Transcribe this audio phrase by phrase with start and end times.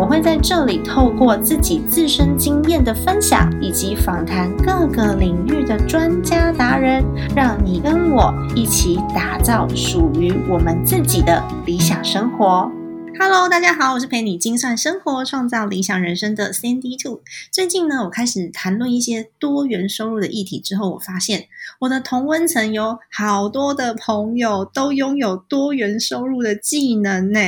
[0.00, 7.04] 我会在这里透过自己自身经验的分享，以及访谈各个领域的专家达人，
[7.36, 12.72] 让你跟我一起打造属于我们自己的理想生活。
[13.18, 17.20] Hello，大家好，我是陪你精算生活、创造理想人生的 Sandy Two。
[17.50, 21.44] 最近呢，我开始谈论一些多元收入的议题之后，我发现
[21.80, 27.38] 我的同温层有好多的朋友都拥有多元收入的技能呢。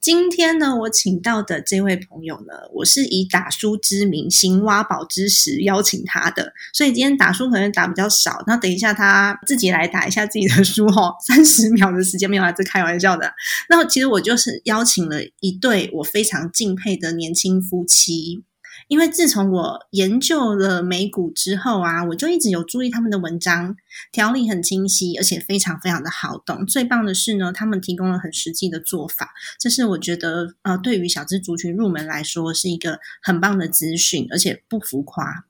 [0.00, 8.42] 今天呢，我请到的这位朋友呢，我是以打书之名行挖宝之实邀请他的，所以今天打书可能打比较少。
[8.46, 13.32] 那等一下他自己来打一下自己的书哦， 三十秒的时间没有，这开玩笑的。
[13.68, 18.44] 那其实我就是邀请了一对我非常敬佩的年轻夫妻。
[18.88, 23.76] 因为自从我研究了美股之后啊，我就一直有注意他们的文章，
[24.12, 26.66] 条理很清晰，而且非常非常的好懂。
[26.66, 35.44] 最棒的是呢，他们提供了很实际的做法，这是我觉得呃，对于小资族群入门来说是一个很棒的资讯，而且不浮夸。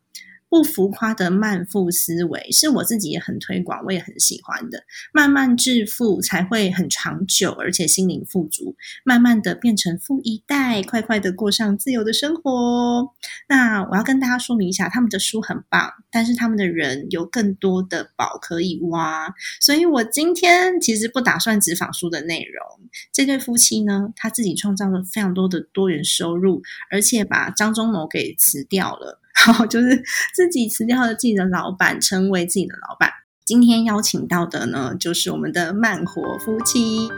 [0.48, 4.82] 不浮夸的慢富思维是我自己也很推广，我也很喜欢的。
[5.12, 8.74] 慢慢致富才会很长久，而且心灵富足。
[9.04, 13.10] 慢慢的变成富一代，快快的过上自由的生活。
[13.48, 19.34] 那我要跟大家说明一下，他们的书很棒，但是他们的人有更多的宝可以挖。
[19.60, 22.88] 所以我今天其实不打算只访书的内容。
[23.12, 29.20] 这对夫妻呢，他自己创造了非常多的多元收入，而且把张忠谋给辞掉了。
[29.46, 30.02] 然后，就是
[30.34, 33.10] 自己辞掉了自己的老板，成为自己的老板。
[33.44, 37.08] 今天邀请到的呢，就是我们的慢活夫妻。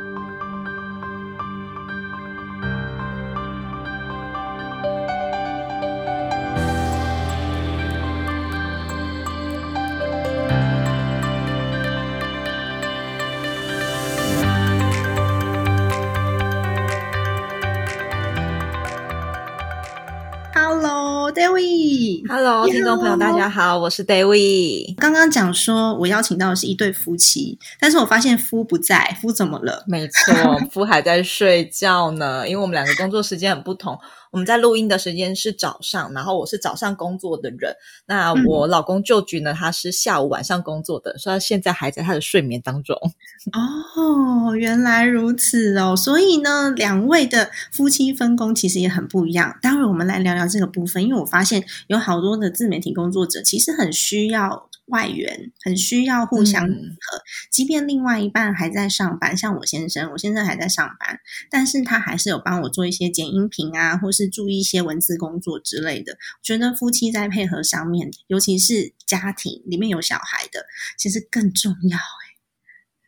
[21.51, 22.29] David。
[22.29, 24.95] Hello，听众朋友，大家好，我是 David。
[24.97, 29.83] 刚刚讲说我邀请到的是一对夫妻，但是我发现夫不在，夫怎么了？
[29.89, 30.33] 没错，
[30.71, 33.99] 夫还在睡觉呢，因为我们两个工作时间很不同。
[34.31, 37.75] 我们在录音的时间是早上，然后我是早上工作的人。
[38.07, 42.97] 那我老公旧局呢，他是下午晚上工作的，所以他现在还在他的睡眠当中。
[43.53, 45.97] 哦，原来如此哦。
[45.97, 49.59] 所以呢，两位的夫妻分工其实也很不一样。
[49.61, 54.70] 待会我们来聊聊这个部分，因为我发现有好多的自媒体工作者其实很需要。
[54.91, 61.19] 外援很需要互相和，即便另外一半还在上班，像我先生，我先生还在上班，
[61.51, 66.19] 但是他还是有帮我做一些剪音频啊，或是注意一些文字工作之类的。
[66.43, 70.67] 觉得夫妻在配合上面，尤其是家庭里面有小孩的，
[70.99, 71.97] 其实更重要。
[71.97, 72.37] 哎，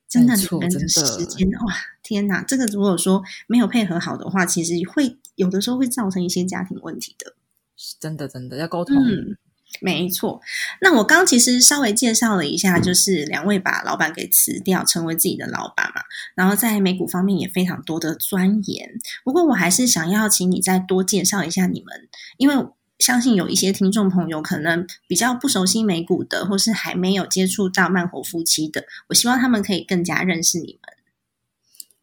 [0.08, 2.42] 真的，你们的时间哇，天哪！
[2.42, 7.34] 这个如果说没有配合好的话，其实会有的时候会造成一些家庭问题的。
[8.00, 8.96] 真的，真的要沟通。
[9.80, 10.40] 没错，
[10.80, 16.02] 那我刚其实稍微介绍了一下，就是两位把老板给辞掉，成为自己的老板嘛。
[16.34, 18.90] 然后在美股方面也非常多的钻研。
[19.24, 22.54] 不过我还是想要请你再多介绍一下你们，因为
[22.98, 30.94] 相信有一些听众朋友可能比较不熟悉美股的，或是还没有接触到慢活夫妻的，我希望他们可以更加认识你们。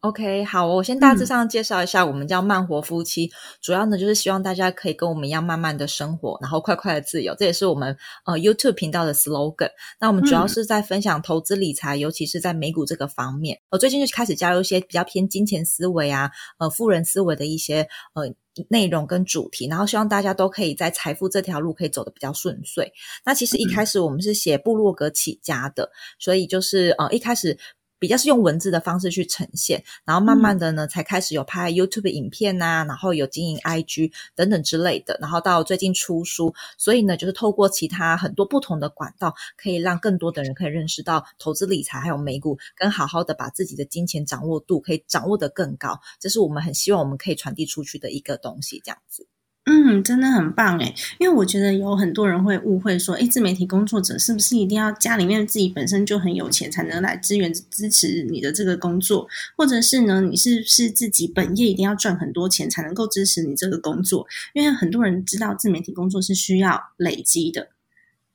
[0.00, 3.30] OK，好，我先大致上介绍一下，我们叫慢活夫妻，
[3.60, 7.94] 主要呢就是希望大家可以跟我们一样慢慢的生活，然后快快的自由，这也是我们
[8.24, 9.68] 呃 YouTube 频道的 slogan。
[10.00, 13.60] 那我们主要是在分享投资理财，尤其是在美股这个方面。
[13.68, 18.24] 我最近就开始加入一些比较偏金钱思维啊，呃，富人思维的一些呃
[18.70, 22.90] 内容跟主题，然后希望大家都可以在财富这条路可以走得比较顺遂。
[23.26, 27.58] 那其实一开始我们是写部落格起家的，所以就是呃一开始。
[28.00, 49.26] 比较是用文字的方式去呈现，然后慢慢的呢，才开始有拍 YouTube 影片呐，然后有经营 IG 等等之类的，然后到最近出书，所以呢，就是透过其他很多不同的管道，可以让更多的人可以认识到投资理财还有美股，跟好好的把自己的金钱掌握度可以掌握的更高，这是我们很希望我们可以传递出去的一个东西，这样子。
[49.72, 64.26] 嗯，真的很棒诶，因为我觉得有很多人会误会说，诶，自媒体工作者是不是一定要家里面自己本身就很有钱才能来支援支持你的这个工作，或者是呢，你是不是自己本业一定要赚很多钱才能够支持你这个工作？
[64.54, 67.68] 因为很多人知道自媒体工作是需要累积的。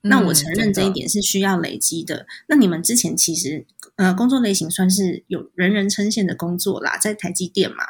[0.04, 2.26] 那我承认这一点是需要累积的。
[2.48, 3.66] 那你们之前其实
[3.98, 7.84] 呃工作类型算是有人人称羡的工作啦，在台积电嘛，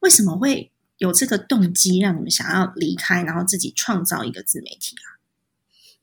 [0.00, 0.70] 为什么会
[1.02, 5.18] 有这个动机让你们想要离开，然后自己创造一个自媒体啊？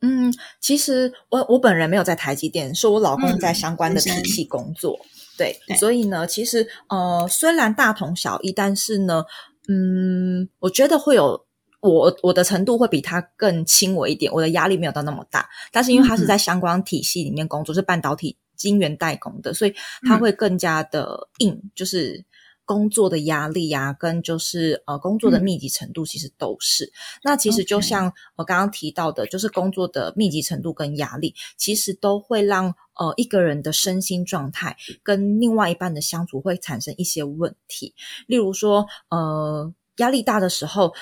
[0.02, 5.00] 嗯，其实我我本人没有在台积电，是我老公在嗯相关的体系工作。
[5.38, 9.24] 对，对所以呢，其实呃，虽然大同小异，但是呢，
[9.70, 11.46] 嗯，我觉得会有
[11.80, 15.48] 我我的程度会比他更轻微一点，我的压力没有到那么大。
[15.72, 19.74] 但是因为他是嗯在相关体系里面工作，是半导体晶圆代工的，所以
[20.06, 22.26] 他嗯会更加的硬，就是。
[22.70, 26.94] 工作的压力呀、跟就是呃工作的嗯密集程度，其实都是。
[27.24, 37.96] 那其实就像我刚刚提到的，就是工作的密集程度跟压力，其实都会让呃一个人的身心状态跟另外一半的相处会产生一些问题。
[38.28, 40.94] 例如说，呃，压力大的时候，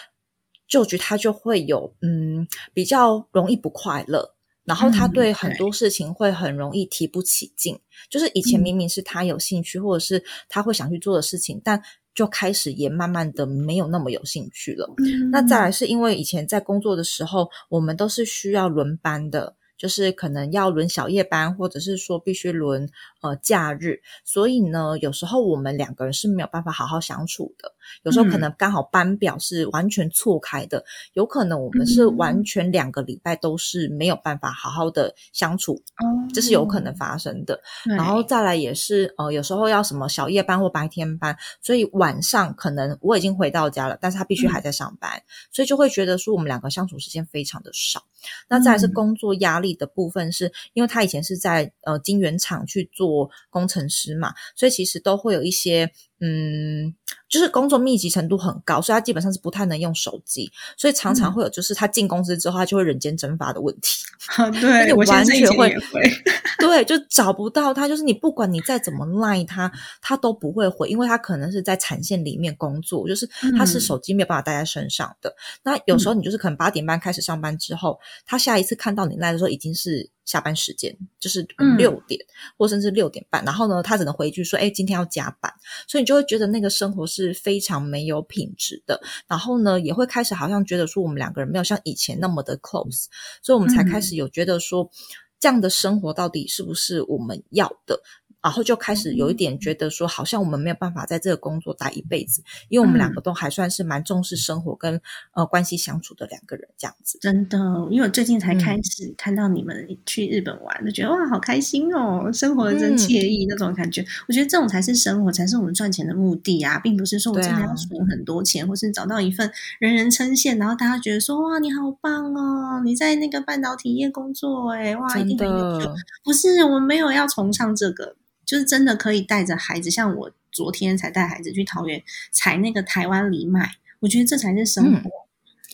[0.69, 4.37] 就局他就会有嗯比较容易不快乐。
[4.68, 7.80] 然后他嗯对很多事情会很容易提不起劲，
[8.10, 11.81] 就是以前嗯明明是他有兴趣，或者是他会想去做的事情，但
[12.14, 14.94] 就开始也慢慢的没有那么有兴趣了。
[14.98, 22.90] 嗯那再来是因为以前在工作的时候，我们都是需要轮班的，就是可能要轮小夜班，或者是说必须轮
[23.22, 27.72] 呃假日，所以呢，有时候我们两个人是没有办法好好相处的。
[28.04, 28.42] 有时候可嗯。
[28.42, 32.18] 能刚好班表是完全错开的，有可能我们是嗯。
[32.18, 37.60] 完全两个礼拜都是没有办法好好的相处，哦这是有可能发生的。
[37.84, 48.04] 对然后再来也是呃，有时候要什么小夜班或白天班，所以晚上可能我已经回到家了，但是他必须还在上班，所以就会觉得说我们两个相处时间非常的少。
[48.50, 48.94] 那再来是嗯。
[48.94, 56.95] 工作压力的部分是，因为他以前是在呃晶圆厂去做工程师嘛，所以其实都会有一些嗯，
[57.30, 64.04] 就是工作密集程度很高，所以他基本上是不太能用手机，所以常常嗯会有就是他进公司之后他就会人间蒸发的问题。
[64.36, 66.02] 啊，对我完先生以前全会会，
[66.60, 69.72] 对，就找不到他，就是你不管你再怎么赖他，
[70.02, 75.34] 他都不会回，因为他可能是在产线里面工作，就是他是嗯手机没有办法带在身上的。
[75.64, 82.20] 那有时候你就是可能八点半开始上班之后，他下一次看到你赖的时候已经是下班时间，就是嗯六点、
[82.56, 85.52] 或甚至六点半，然后呢，他只能回一句说：“哎，今天要加班。”
[85.88, 89.02] 所以你就会觉得那个生活是非常没有品质的。
[89.28, 93.06] 然后呢，也会开始好像觉得说我们两个人没有像以前那么的 close，
[93.42, 94.92] 所以我们才开始有觉得说，
[95.40, 98.00] 这样的生活到底是不是我们要的？
[98.48, 105.02] 然后就开始有一点觉得说，好像我们没有办法在这个工作待一辈子，因为我们两个都还算是蛮重视生活跟
[105.34, 107.20] 呃关系相处的两个人，这样子。
[107.20, 107.58] 真的，
[107.92, 114.02] 因为我最近才开嗯始看到你们去日本玩，就觉得哇，好开心哦，生活的真嗯惬意、那种感觉。
[114.30, 125.94] 我觉得这种才是生活，才是我们赚钱的目的啊，并不是说我真的要存很多钱，或是找到一份人人称羡，然后大家觉得说哇，你好棒哦，你在那个半导体业工作，哎，哇，一定很优秀。，
[126.24, 128.16] 不是，我们没有要崇尚这个，
[128.48, 132.02] 就是真的可以带着孩子，像我昨天才带孩子去桃园
[132.32, 135.10] 采那个台湾藜麦，我觉得这才是生活。
[135.10, 135.12] 嗯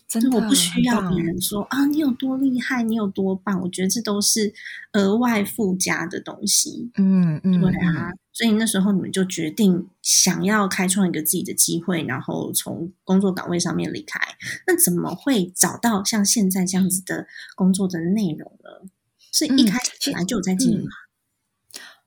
[0.05, 4.53] 真的我不需要别人说啊，你有多厉害，你有多棒，我觉得这都是
[4.91, 6.91] 额外附加的东西。
[6.97, 14.19] 嗯嗯，对啊，所以那时候你们就决定想要开创一个自己的机会，然后从工作岗位上面离开。
[14.67, 18.87] 那怎么会找到像现在这样子的工作的内容呢？
[19.31, 20.91] 是一嗯开始本来就有在经营嗯吗？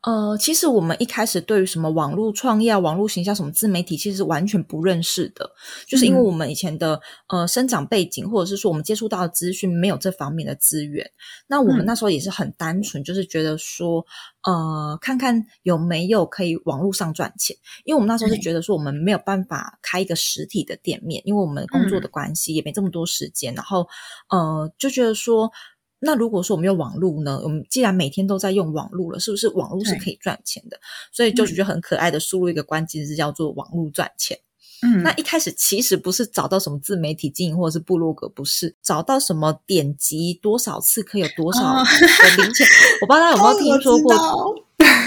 [0.06, 5.50] 呃，其实我们一开始对于什么网络创业、啊、网络形象、什么自媒体，其实是完全不认识的，
[5.84, 6.22] 就是因为嗯。
[6.22, 11.10] 我们以前的呃生长背景，或者是说我们接触到的资讯没有这方面的资源。
[11.48, 11.86] 那我们嗯。
[11.86, 14.06] 那时候也是很单纯，就是觉得说，
[14.44, 18.42] 呃，看看有没有可以网络上赚钱，因为我们那时候是对。
[18.42, 23.88] 觉得说我们没有办法开一个实体的店面，因为我们工作的关系也没这么多时间，然后
[24.28, 25.50] 呃就觉得说。
[25.98, 27.40] 那如果说我们用网络呢？
[27.42, 30.78] 我们既然每天都在用网络了，是不是网络是可以赚钱的？
[31.10, 34.38] 所以就嗯觉得很可爱的输入一个关键字叫做网络赚钱。
[34.82, 42.66] 嗯，那一开始其实不是找到什么自媒体经营或者是部落格，不是找到什么点击多少次可以有多少哦的零钱。
[43.00, 44.14] 我不知道大家有没有听说过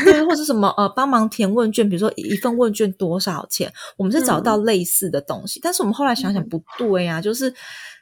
[0.04, 7.54] 对，或者什么呃，帮忙填问卷，比如说一份问卷多少钱，我们是找到类似的东西，但是我们后来想想不对呀、就是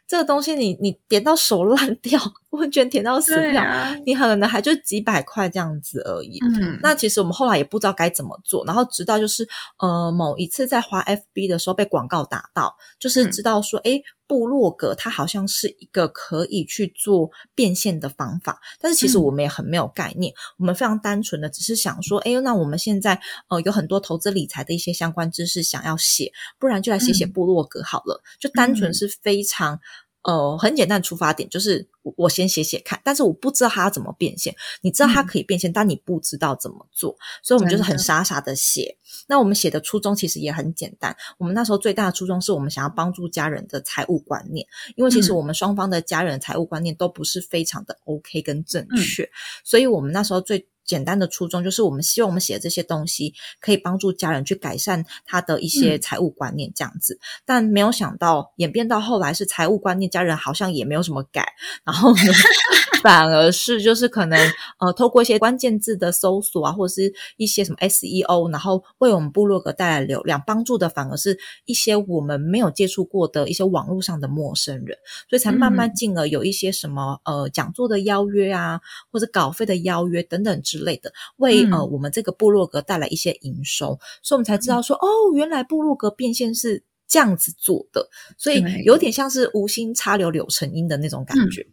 [0.08, 2.20] 这个东西你你点到手烂掉，
[2.52, 6.40] 问卷填到死掉，啊，你可能还就几百块这样子而已。
[6.42, 9.48] 嗯，那其实我们后来也不知道该怎么做，然后直到就是
[9.80, 13.32] 呃某一次在滑 FB 的时候被广告打到，就是嗯。
[13.32, 19.24] 知道说，诶，部落格它好像是一个可以去做变现的方法，但是其实嗯。
[19.24, 23.20] 我们也很没有概念，我们非常单纯的只是想说，哎，那我们现在
[23.50, 27.32] 呃有很多投资理财的一些相关知识想要写，不然就来写写嗯。
[27.32, 28.94] 部落格好了，就单纯嗯。
[28.94, 29.80] 是非常。
[30.24, 34.54] 呃，很简单的出发点就是我我先写写看，但是我不知道它要怎么变现。
[34.82, 38.98] 你知道它可以变现，但你不知道怎么做，所以我们就是很傻傻的写。
[39.28, 49.30] 那我们写的初衷其实也很简单，我们那时候最大的初衷是我们想要帮助家人的财务观念，因为其实我们双方的家人财务观念都不是非常的 OK 跟正确，
[49.64, 50.68] 所以我们那时候最。
[50.88, 57.20] 简单的初衷就是，我们希望我们写的这些东西可以帮助家人去改善他的一些财务观念，这样子。
[57.46, 61.46] 但没有想到演变到后来是财务观念，家人好像也没有什么改，
[61.84, 62.22] 然后呢，
[63.04, 64.40] 反而是就是可能
[64.80, 74.98] 呃，透过一些关键字的搜索啊，或者是一些什么 SEO，然后为我们部落格带来流量，帮助的反而是一些我们没有接触过的一些网络上的陌生人，
[75.30, 78.80] 所以才慢慢进而有一些什么呃讲座的邀约啊，
[79.12, 80.77] 或者稿费的邀约等等之。
[80.78, 91.66] 之类的，为呃我们这个部落格带来一些营收，所以我们才知道说，哦，原来部落格变现是这样子做的，所以有点像是无心插柳柳成荫的那种感觉。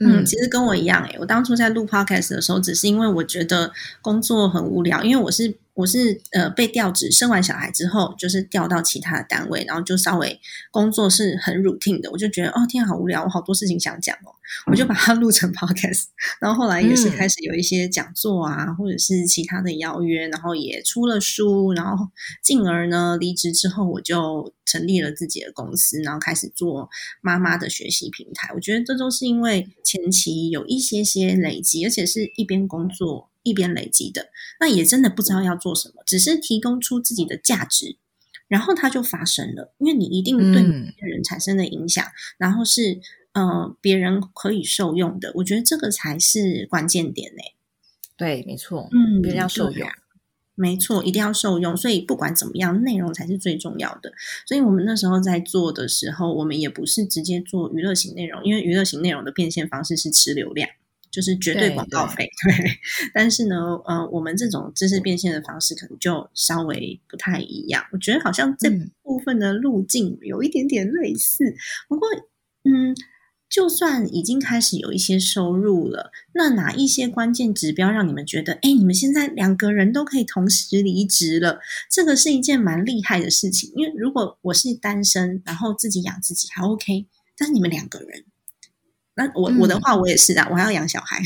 [0.00, 5.56] 嗯，其实跟我一样，诶，我当初在录 podcast 的时候，只是因为我觉得工作很无聊，因为我是。
[5.74, 10.38] 我是呃被调职，生完小孩之后就是调到其他的单位，然后就稍微
[10.70, 14.28] 工作是很 routine 的，我就觉得哦天好无聊，我好多事情想讲哦，
[14.70, 16.06] 我就把它录成 podcast，
[16.38, 22.08] 然后后来也是开始有一些讲座啊，或者是其他的邀约，然后也出了书，然后
[22.42, 26.90] 进而呢离职之后，我就成立了自己的公司，然后开始做
[27.22, 28.50] 妈妈的学习平台。
[28.54, 29.66] 我觉得这都是因为
[29.98, 33.28] 前期有一些些累积，而且是一边工作。
[33.42, 34.28] 一边累积的，
[34.60, 37.96] 那也真的不知道要做什么，只是提供出自己的价值，
[38.48, 39.72] 然后它就发生了。
[39.78, 42.04] 因为你一定对别人产生的影响，
[42.36, 43.00] 然后是
[43.32, 47.40] 呃别人可以受用的，我觉得这个才是关键点呢。
[48.14, 49.88] 对，没错，嗯，别人要受用，
[50.54, 51.76] 没错，一定要受用。
[51.76, 54.12] 所以不管怎么样，内容才是最重要的。
[54.46, 60.68] 所以我们那时候在做的时候，我们也不是直接做娱乐型内容，因为娱乐型内容的变现方式是吃流量。
[61.12, 62.70] 就是绝对广告费， 对。
[63.12, 67.84] 但是呢，呃，我们这种知识变现的方式可能就稍微不太一样。
[67.90, 68.70] 我觉得好像这
[69.02, 71.52] 部分的路径有一点点类似。
[71.88, 72.08] 不过，
[72.62, 72.94] 嗯，
[73.50, 81.58] 就算已经开始有一些收入了，那哪一些关键指标让你们觉得，哎，你们现在两个人都可以同时离职了？
[81.90, 83.72] 这个是一件蛮厉害的事情。
[83.74, 88.24] 因为如果我是单身，然后自己养自己还 OK，但是你们两个人。
[89.16, 91.20] 那我我的话，我也是啊，我还要养小孩，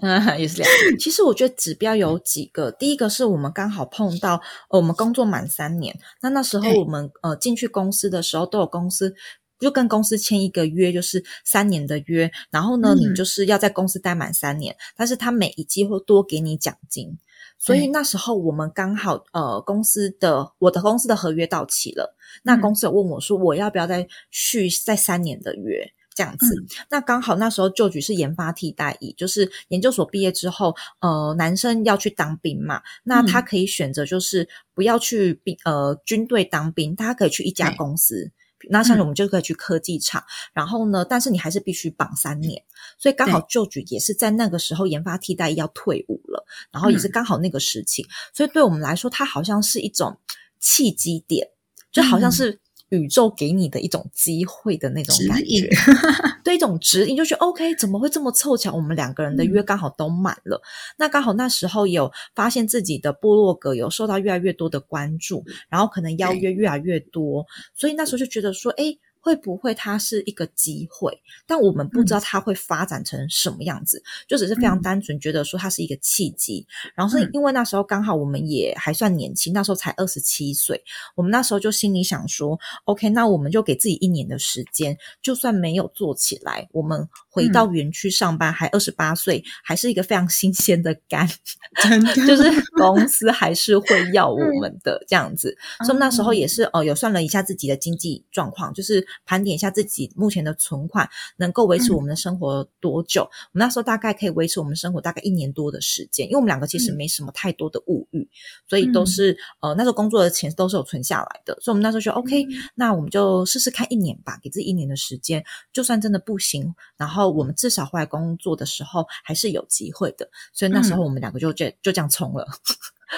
[0.00, 0.70] 嗯， 也是这样。
[0.98, 9.14] 其实我觉得指标有几个，第一个是我们刚好碰到，我们工作满三年，那那时候我们呃进去公司的时候，都有公司
[9.58, 17.18] 就跟公司签一个约，就是三年的约，然后呢，你就是要在公司待满三年，但是他每一季会多给你奖金，
[17.58, 25.92] 所以那时候我们刚好呃公司的我的公司的合约到期了，那公司有问我说，我要不要再续再三年的约？
[26.14, 26.46] 这样子，
[26.88, 38.32] 那刚好那时候就局是研发替代役，就是研究所毕业之后，呃，男生要去当兵嘛，那他可以选择就是不要去兵呃军队当兵，他可以去一家公司，
[38.70, 40.22] 那像我们就可以去科技厂，
[40.52, 42.62] 然后呢，但是你还是必须绑三年，
[42.98, 50.18] 所以刚好旧局也是在那个时候研发替代要退伍了，然后也是刚好那个时期，所以对我们来说，它好像是一种
[50.58, 51.48] 契机点，
[51.90, 52.60] 就好像是。
[52.90, 55.68] 宇宙给你的一种机会的那种感觉，
[56.44, 58.72] 对一种指引，就觉得 OK，怎么会这么凑巧？
[58.74, 60.60] 我们两个人的约刚好都满了，
[60.96, 68.96] 那刚好那时候有发现自己的部落格有受到越来越多的关注，然后可能邀约越来越多，所以那时候就觉得说，哎。
[69.26, 71.20] 会不会它是一个机会？
[71.48, 76.64] 但我们不知道它会发展成什么样子，就只是非常单纯觉得说它是一个契机。
[76.94, 80.80] 然后是因为那时候刚好我们也还算年轻，那时候才二十七岁，
[81.16, 91.28] 我们那时候就心里想说，OK，那我们就给自己一年的时间，就算没有做起来，我们回到园区上班，还二十八岁，还是一个非常新鲜的肝，
[91.82, 92.44] 真的就是
[92.76, 95.58] 公司还是会要我们的这样子。
[95.84, 99.04] 所以那时候也是哦，有算了一下自己的经济状况，就是。
[99.24, 103.22] 盘点一下自己目前的存款能够维持我们的生活多久？
[103.22, 108.28] 我们那时候大概可以维持我们生活大概一年多的时间，因为我们两个其实没什么太多的物欲，
[108.68, 122.46] 所以都是呃那时候工作的钱都是有存下来的，所以我们那时候说 OK，那我们就试试看一年吧，给自己一年的时间，就算真的不行，然后我们至少回来工作的时候还是有机会的，所以那时候我们两个就这就这样冲了。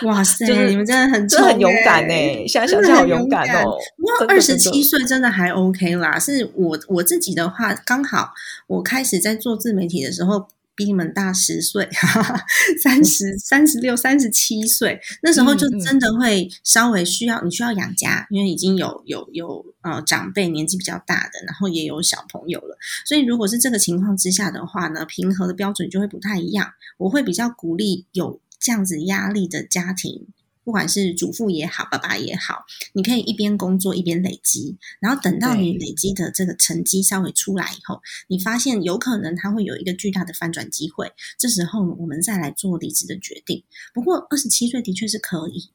[0.05, 0.47] 哇塞！
[0.69, 2.15] 你们真的很真的很勇敢呢，
[2.47, 3.77] 现在想想好勇敢哦。
[3.97, 6.19] 不过二十七岁真的还 OK 啦。
[6.19, 8.33] 是我我自己的话，刚好
[8.67, 11.89] 我开始在做自媒体的时候，比你们大十岁，
[12.81, 22.77] 三十三十六、三十七岁，那时候就真的会稍微需要你需要养家，因为已经有有有呃长辈年纪比较大的，然后也有小朋友了，
[23.07, 26.73] 所以如果是这个情况之下的话呢，平和的标准就会不太一样。
[26.99, 30.27] 我会比较鼓励有这样子压力的家庭。
[30.65, 43.65] 不管是主妇也好，爸爸也好，你可以一边工作一边累积，然后等到你累积的这个成绩稍微出来以后，你发现有可能它会有一个巨大的翻转机会，这时候我们再来做离职的决定。
[43.95, 45.71] 不过二十七岁的确是可以，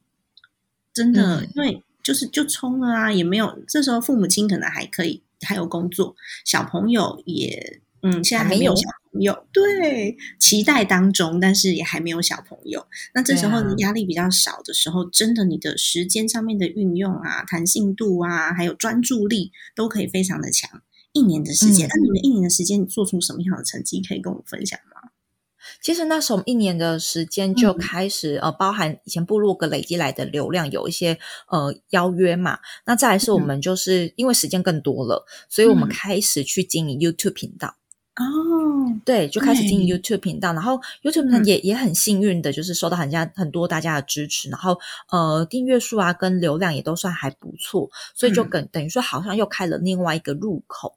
[0.92, 6.14] 真的，因为就是就冲了啊，也没有这时候父母亲可能还可以还有工作，
[6.44, 7.80] 小朋友也。
[8.04, 12.86] 嗯，现在还没有小朋友，对，期待当中，但是也还没有小朋友。
[13.14, 20.82] 那这时候你压力比较少的时候，真的你的时间上面的运用啊、弹性度啊，还有专注力都可以非常的强。
[21.12, 25.10] 一年的时间，那你们一年的时间，你做出什么样的成绩，可以跟我们分享吗？
[25.80, 31.18] 其实那时候一年的时间就开始，呃，包含以前部落格累积来的流量，有一些
[31.48, 32.58] 呃邀约嘛。
[32.84, 37.76] 那再来是我们就是因为时间更多了，所以我们开始去经营 YouTube 频道。
[38.16, 38.24] 哦，
[39.04, 44.78] 对，就开始经营 YouTube 频道，然后 YouTube 呢也也很幸运的，就是受到很家很多大家的支持，然后
[45.10, 50.94] 呃订阅数啊跟流量也都算还不错，所以就等等于说好像又开了另外一个入口。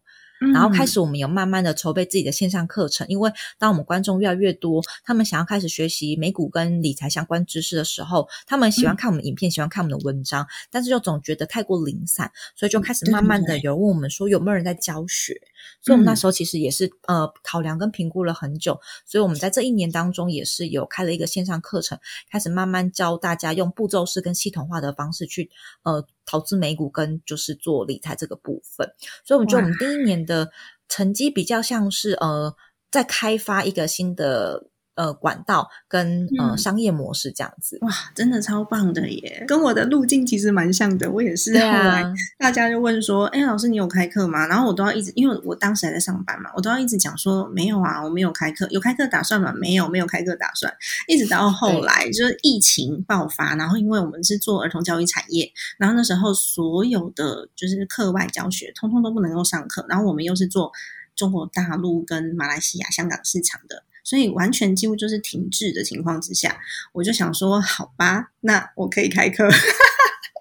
[0.53, 15.33] 然后开始，我们有慢慢的筹备自己的线上课程，因为当我们观众越来越多，他们想要开始学习美股跟理财相关知识的时候，他们喜欢看我们影片，喜欢看我们的文章，但是又总觉得太过零散，所以就开始慢慢的有人问我们说有没有人在教学，
[15.81, 21.97] 所以我们那时候其实也是呃考量跟评估了很久，所以我们在这一年当中也是有开了一个线上课程，
[22.29, 25.49] 开始慢慢教大家用步骤式跟系统化的方式去
[25.83, 26.05] 呃。
[26.27, 28.87] 投资美股跟就是做理财这个部分，
[29.25, 30.51] 所以我们觉得我们第一年的
[30.87, 32.55] 成绩比较像是呃，
[32.91, 34.67] 在开发一个新的。
[34.97, 39.45] 呃，管道跟呃商业模式这样子，哇，真的超棒的耶！
[39.47, 41.09] 跟我的路径其实蛮像的。
[41.11, 42.03] 我也是后来
[42.39, 48.67] 大家就问说：“哎，老师，你有开课吗？”然后我都要一直，因为我当时还在上班嘛，我都要一直讲说：“没有啊，我没有开课。
[48.71, 49.53] 有开课打算吗？
[49.53, 50.73] 没有，没有开课打算。”
[51.07, 59.85] 一直到后来就是疫情爆发，然后因为我们是做儿童教育产业，然后那时候所有的就是课外教学，通通都不能够上课。
[59.87, 60.71] 然后我们又是做
[61.15, 63.83] 中国大陆跟马来西亚、香港市场的。
[64.07, 66.57] 所以完全几乎就是停滞的情况之下，
[66.93, 69.49] 我就想说，好吧，那我可以开课。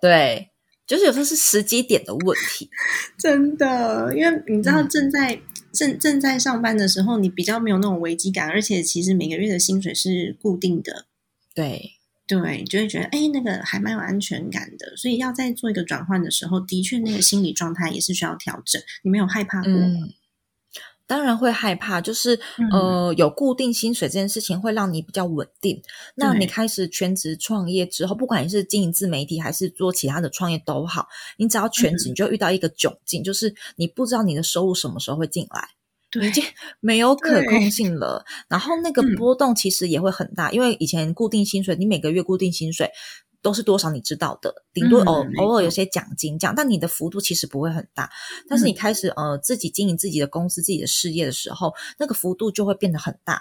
[0.00, 0.50] 对，
[0.86, 2.70] 就是有时候是时机点的问题，
[3.18, 5.40] 真的，因为你知道正在
[5.72, 11.06] 正正在上班的时候，你比较没有那种危机感，而且其实每个月的薪水是固定的。
[11.52, 11.94] 对
[12.28, 14.96] 对，就会觉得哎，那个还蛮有安全感的。
[14.96, 18.80] 所以要在做一个转换的时候，的确那个心理状态也是需要调整。
[19.02, 20.08] 你没有害怕过吗？
[21.06, 22.38] 当然会害怕，就是
[22.72, 25.80] 呃，有固定薪水这件事情会让你比较稳定。
[26.14, 35.68] 那你开始全职创业之后，不管你是经营自媒体还是做其他的创业都好，你只要全职，你就遇到一个窘境，就是你不知道你的收入什么时候会进来，
[36.26, 36.42] 已经
[36.80, 38.24] 没有可控性了。
[38.48, 42.90] 然后那个波动其实也会很大，因为以前固定薪水，你每个月固定薪水。
[43.46, 48.10] 都是多少你知道的，顶多偶偶尔有些奖金这样，但你的幅度其实不会很大。
[48.48, 53.40] 但是你开始呃自己经营自己的公司、自己的事业的时候，那个幅度就会变得很大。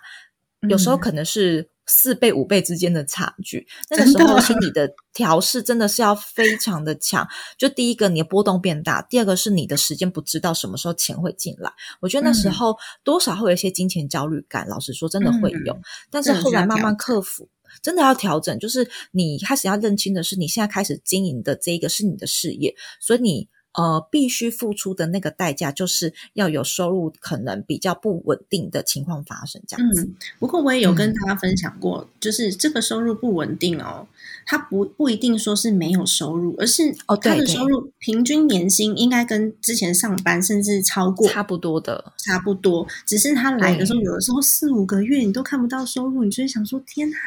[0.69, 3.67] 有时候可能是四倍、五倍之间的差距。
[3.89, 7.27] 那个时候心理的调试真的是要非常的强。
[7.57, 11.73] 就第一个，你的波动变大；第二个是你的时间不知道什么时候钱会进来。
[11.99, 14.67] 我觉得那时候多少会有一些金钱焦虑感。
[14.67, 15.75] 老实说，真的会有。
[16.11, 17.49] 但是后来慢慢克服。
[17.81, 29.61] 真的要调整，就是你开始要认清的是，你现在开始经营的这一个是你的事业，所以你呃必须付出的那个代价，就是要有收入可能比较不稳定的情况发生。
[29.67, 30.09] 这样子。
[30.39, 34.07] 不过我也有跟大家分享过，就是这个收入不稳定哦，
[34.45, 42.87] 它不不一定说是没有收入，而是哦，他的收入平均年薪应该跟之前上班甚至超过差不多的，差不多。
[43.05, 47.17] 只是他来的时候，有的时候四五个月你都看不到收入，你就会想说：天哪！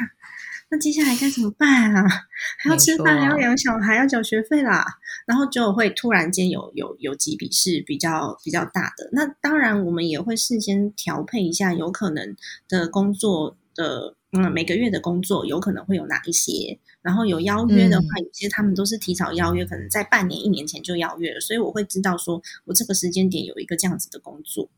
[0.70, 2.04] 那接下来该怎么办啊？
[2.58, 4.84] 还要吃饭，还要养小孩，要缴学费啦。
[5.26, 9.08] 然后就会突然间有有有几笔是比较比较大的。
[9.12, 12.36] 那当然，我们也会事先调配一下，有可能
[12.68, 16.78] 的工作的嗯，每个月的工作有可能会有哪一些。
[17.00, 21.40] 然后有邀约的话，有些他们都是提早邀约，可能在半年、一年前就邀约了。
[21.40, 24.68] 所以我会知道，说我这个时间点有一个这样子的工作。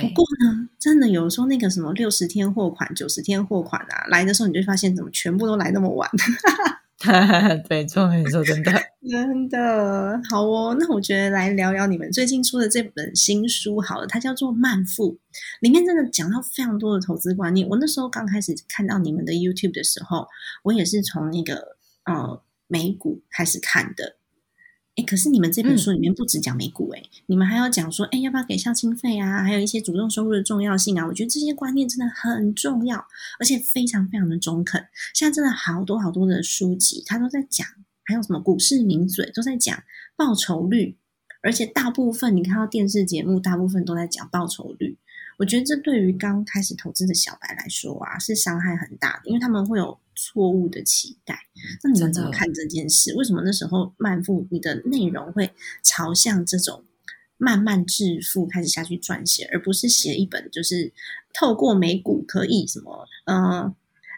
[0.00, 6.10] 不过呢，真的有时候那个什么六十天货款、九十天货款啊，来的时候你就发现怎么全部都来那么晚。
[7.68, 8.72] 没 错，没错，真的，
[9.08, 10.74] 真的好哦。
[10.80, 15.12] 那我觉得来聊聊你们最近出的这本新书好了，它叫做《慢富》，
[15.60, 17.68] 里面真的讲到非常多的投资观念。
[17.68, 20.26] 我那时候刚开始看到你们的 YouTube 的时候，
[20.64, 24.15] 我也是从那个呃美股开始看的。
[24.96, 29.42] 哎，可是你们这本书里面不只讲美股，哎，你们还要讲说，哎，要不要给孝心费啊？
[29.42, 31.06] 还有一些主动收入的重要性啊。
[31.06, 33.06] 我觉得这些观念真的很重要，
[33.38, 34.86] 而且非常非常的中肯。
[35.14, 37.66] 现在真的好多好多的书籍，他都在讲，
[38.04, 39.82] 还有什么股市名嘴都在讲
[40.16, 40.96] 报酬率，
[41.42, 44.98] 而且大部分你看到电视节目，大部分都在讲报酬率。
[45.38, 51.38] 我觉得这对于刚开始投资的小白来说啊，是伤害很大的，因为他们会有错误的期待。
[51.84, 53.14] 那你们怎么看这件事？
[53.14, 55.52] 为什么那时候慢富你的内容会
[55.82, 56.82] 朝向这种
[57.36, 60.92] 慢慢致富开始下去撰写，而不是写一本就是
[61.34, 63.06] 透过美股可以什么？
[63.26, 63.74] 嗯，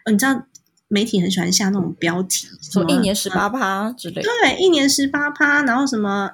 [0.09, 0.47] 你知道
[0.87, 6.31] 媒体很喜欢下那种标题，什么一年十八趴之类，对，一年十八趴，然后什么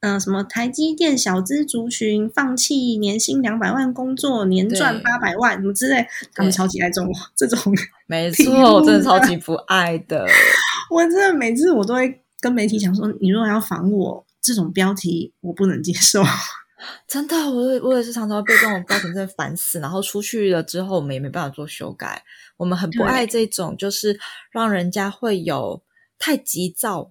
[0.00, 0.14] 嗯。
[0.14, 7.74] 嗯，什么台积电小资族群放弃年薪两百万工作，年赚八百万，什么之类，他们超级爱这种这种。
[8.06, 10.24] 没错，我真的超级不爱的。
[10.90, 16.22] 我真的每次我都会跟媒体讲说，你如果要防我这种标题，我不能接受。
[17.08, 19.80] 真的，我我也是常常被这种标题真的烦死。
[19.80, 22.22] 然后出去了之后，我们也没办法做修改。
[22.56, 24.16] 我们很不爱这种，就是
[24.52, 25.82] 让人家会有
[26.20, 27.10] 太急躁。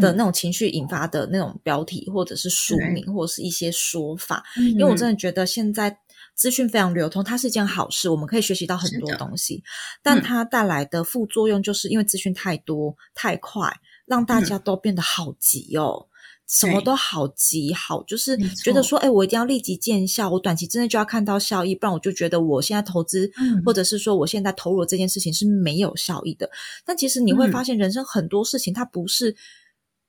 [0.00, 5.96] 的那种情绪引发的那种标题，或者是书名，或者是一些说法，因为我真的觉得现在
[6.34, 9.62] 资讯非常流通，它是一件好事，我们可以学习到很多东西，
[10.02, 13.72] 但它带来的副作用就是因为资讯太多太快，
[14.06, 16.08] 让大家都变得好急哦，
[16.48, 23.30] 什么都好急好，就是觉得说，哎，我一定要立即见效，我短期之内就要看到效益，不然我就觉得我现在投资，
[23.64, 26.50] 或者是说我现在投入这件事情是没有效益的。
[26.84, 29.36] 但其实你会发现，人生很多事情它不是。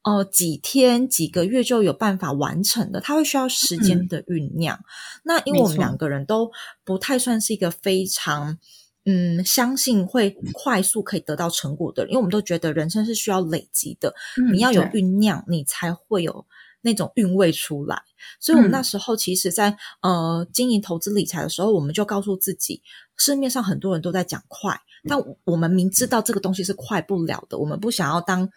[0.08, 4.80] 哦，几天几个月就有办法完成的，它会需要时间的酝酿。
[5.22, 6.50] 那因为我们两个人都
[6.86, 8.58] 不太算是一个非常
[9.04, 14.14] 嗯相信会快速可以得到成果的人，因为我们都觉得人生是需要累积的，
[14.54, 16.46] 你要有酝酿，你才会有
[16.80, 18.02] 那种韵味出来。
[18.40, 22.82] 所以，我们那时候其实，在呃经营投资理财的时候，我们就告诉自己，
[23.18, 28.50] 市面上很多人都在讲快，但我们明知道这个东西是快不了的，我们不想要当。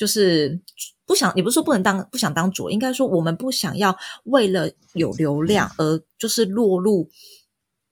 [0.00, 0.58] 就是
[1.04, 7.10] 不想，也不是说不能当，不想当主，应该说我们不想要为了有流量而就是落入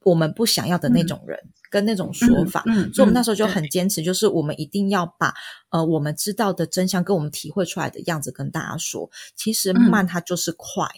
[0.05, 1.39] 我们不想要的那种人
[1.71, 2.63] 跟那种说法，
[2.95, 5.35] 所以我们那时候就很坚持，就是我们一定要把
[5.69, 9.11] 呃我们知道的真相跟我们体会出来的样子跟大家说。
[9.37, 10.89] 其实慢它就是快，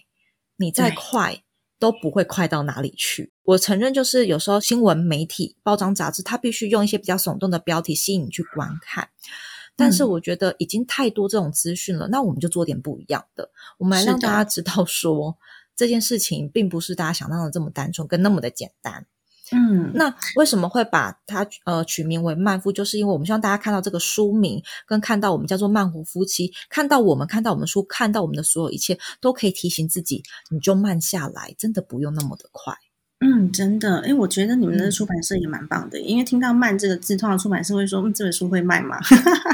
[0.58, 1.42] 你再快
[1.80, 3.32] 都不会快到哪里去。
[3.42, 9.08] 我承认，就是有时候新闻媒体、包装杂志，它必须用一些比较耸动的标题吸引你去观看。
[9.80, 15.36] 但是我觉得已经太多这种资讯了，那我们就做点不一样的，我们来让大家知道说
[15.74, 19.06] 这件事情并不是大家想象的这么单纯跟那么的简单。
[19.52, 22.70] 嗯，那为什么会把它呃取名为慢夫？
[22.70, 32.72] 就是因为我们希望大家看到这个书名，跟看到我们叫做慢活夫妻，看到我们看到我们书，看到我们的所有一切，都可以提醒自己，你就慢下来，真的不用那么的快。
[33.18, 38.98] 嗯，真的，哎，我觉得你们的出版社也蛮棒的，因为听到“慢”这个字，通常出版社会说：“嗯，这本书会卖吗？”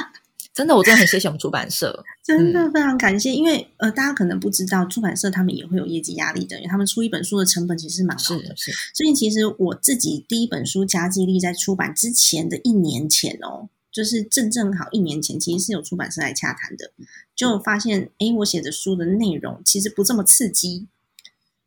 [0.57, 3.31] 真的，我真的很谢谢我们出版社， 真的非常感谢。
[3.35, 8.57] 因为呃，大家可能不知道，出版社他们也会有业绩压力的，因为他们出一本书的成本其实蛮高的。
[8.57, 16.91] 是，所以其实我自己第一本书《加记力》在出版之前的一年前哦，就是正正好一年前，其实是有出版社来洽谈的，
[17.35, 20.87] 就发现哎，我写的书的内容其实不这么刺激。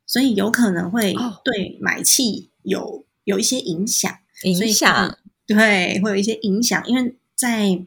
[0.04, 7.80] 所以有可能会对买气有有一些影响，影响对会有一些影响，因为在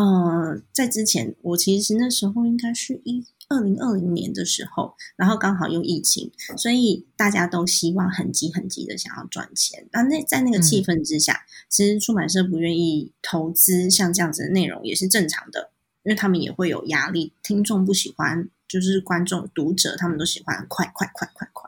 [0.00, 9.88] 呃在之前，我其实那时候应该是一二零二零年的时候，然后刚好又疫情，所以大家都希望很急很急的想要赚钱。
[9.92, 15.72] 那那在那个气氛之下，其实出版社不愿意投资像这样子的内容也是正常的，
[16.04, 18.48] 因为他们也会有压力，听众不喜欢。
[18.68, 21.67] 就是观众、读者，他们都喜欢快、快、快、快、快，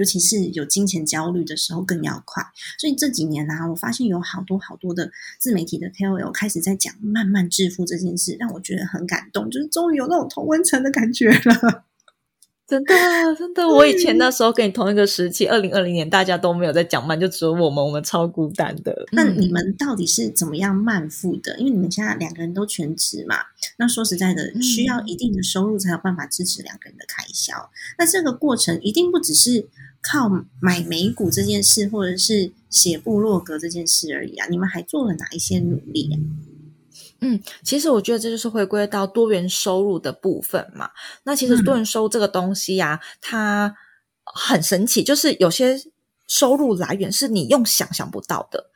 [0.00, 2.42] 尤其是有金钱焦虑的时候更要快。
[2.78, 11.84] 所以这几年啊，我发现有好多好多的自媒体的 KOL 开始在讲慢慢致富这件事，让我觉得很感动，就是终于有那种同温层的感觉了。
[12.70, 12.94] 真的，
[13.36, 19.04] 真的，我以前那时候跟你同一个时期，二零二零年，大家都没有在讲慢，就只有我们，我们超孤单的。
[19.10, 21.58] 那你们到底是怎么样慢付的？
[21.58, 23.38] 因为你们现在两个人都全职嘛，
[23.76, 27.52] 那说实在的，需要一定的收入才有办法支持两个人的开销。
[27.98, 29.66] 那这个过程一定不只是
[30.00, 30.30] 靠
[30.60, 34.46] 买美股这件事，或者是写部落格这件事而已啊！
[34.48, 36.08] 你们还做了哪一些努力？
[37.20, 40.90] 嗯，其实我觉得这就是回归到多元收入的部分嘛。
[41.24, 43.74] 那其实多元收入这个东西呀、它
[44.24, 45.80] 很神奇，就是有些
[46.26, 48.66] 收入来源是你用想象不到的。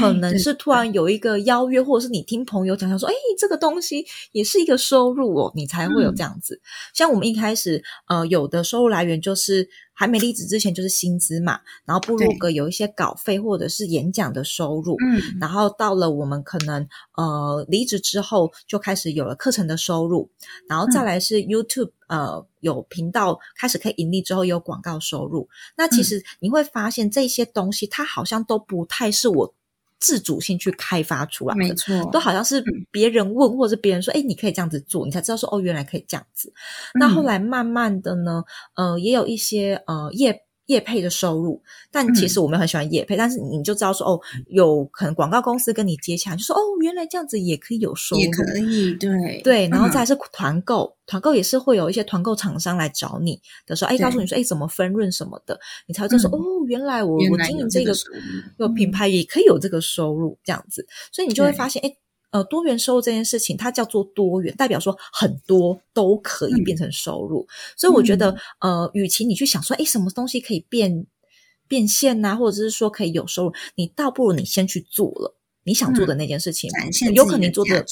[0.00, 6.60] 可能是突然有一个邀约，或者是你听朋友讲讲说，哎，这个东西也是一个收入哦，你才会有嗯这样子。
[6.92, 20.30] 像我们一开始，呃，有的收入来源就是还没离职之前就是薪资嘛，然后部落格有一些稿费或者是演讲的收入，嗯，然后到了我们可能呃离职之后，就开始有了课程的收入，
[20.68, 25.48] 然后再来是 YouTube、呃有频道开始可以盈利之后，有广告收入。
[25.76, 29.54] 那其实你会发现这些东西，它好像都不太是我
[29.98, 32.86] 自主性去开发出来的，没错，都好像是嗯。
[32.90, 36.52] 别人问，或者是别人说，哎，你可以这样子做，你才知道说，哦，原来可以这样子。
[36.98, 37.24] 那后嗯。
[37.24, 42.28] 来慢慢的呢，呃，也有一些呃业业配的收入，但其嗯。
[42.28, 49.40] 实我们很喜欢业配，但是你就知道说，哦，有可能广告公司跟你接洽，就说，哦，原来这样子也可以有收入，也可以，对。
[49.42, 57.92] 对，然后嗯再来是团购，团购也是会有一些团购厂商来找你的时候，哎，告诉你说，哎，怎么分润什么的，你才会说，嗯哦，原来我我经营这个
[58.58, 58.90] 有品嗯。
[58.90, 61.96] 牌也可以有这个收入，这样子，所以你就会发现，哎。
[62.30, 66.64] 呃，多元收入这件事情，它叫做多元，代表说很多都可以嗯。
[66.64, 67.46] 变成收入。
[67.76, 71.06] 所以我觉得，呃，与其你去想说，哎，什么东西可以变
[71.68, 75.34] 变现呐、或者是说可以有收入，你倒不如你先去做了
[75.64, 76.70] 你想做的那件事情，
[77.14, 77.84] 有可能你做的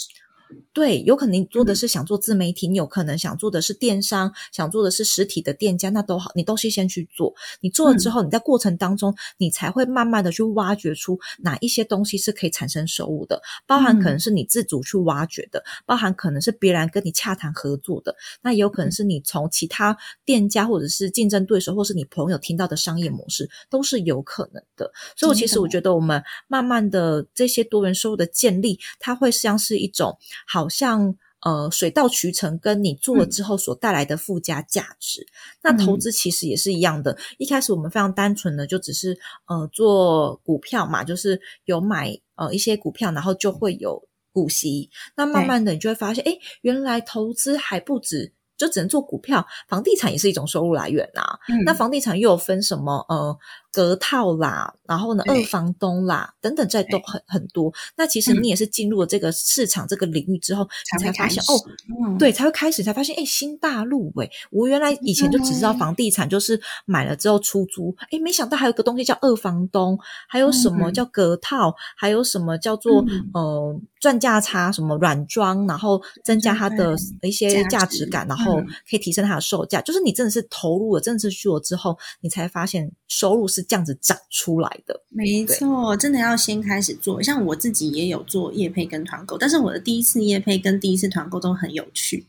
[0.72, 1.76] 对，有可能你做的嗯。
[1.76, 7.34] 是想做自媒体，你有可能想做的是电商，想做的是实体的店家，那都好，你都是先去做。
[7.60, 8.12] 你做了之嗯。
[8.12, 14.20] 后，你在过程当中，你才会慢慢的去挖掘出哪一些东西是可以产生收入的，包含可能嗯。
[14.20, 24.90] 是你自主去挖掘的，包含可能是别人跟你洽谈合作的，那也有可能是你从其他店家或者是竞争对手，或是你朋友听到的商业模式，都是有可能的。
[25.16, 31.16] 所以我其实我觉得，我们慢慢的这些多元收入的建立，它会像是一种好像。
[31.46, 35.26] 呃，水到渠成，跟你做了嗯之后所带来的附加价值。
[35.62, 37.18] 那投嗯资其实也是一样的。
[37.36, 39.14] 一开始我们非常单纯的就只是
[39.46, 44.02] 呃做股票嘛，就是有买呃一些股票，然后就会有
[44.32, 44.88] 股息。
[45.14, 48.32] 那慢慢的你就会发现，哎，原来投资还不止。
[48.56, 53.36] 就只能做股票，房地产也是一种收入来源啊、嗯那房地产又有分什么呃
[53.74, 57.72] 隔套啦，然后呢二房东啦等等，这都很很多。
[57.96, 58.42] 那其实嗯。
[58.44, 61.58] 你也是进入了这个市场这个领域之后，你才发现哦，
[61.88, 62.16] 嗯。
[62.18, 70.92] 对，才会开始才发现，哎，新大陆哎，我原来以前就只知道房地产就是买了之后出租，哎，没想到还有个东西叫二房东，还有什么嗯。
[70.92, 73.30] 叫隔套，还有什么叫做嗯。
[73.34, 79.80] 呃赚价差，什么软装，然后增加它的一些价值感，然后嗯可以提升它的售价。
[79.80, 85.02] 就是你真的是投入了，真的是去了之后，你才发现收入是这样子长出来的。
[85.08, 87.22] 没错，真的要先开始做。
[87.22, 92.26] 像我自己也有做业配跟团购，但是我的第一次业配跟第一次团购都很有趣，